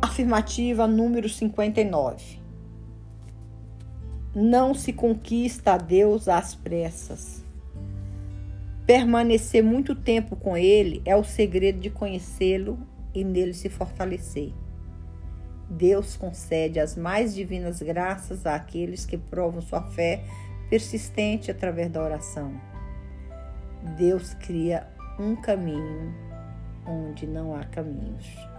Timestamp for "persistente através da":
20.68-22.02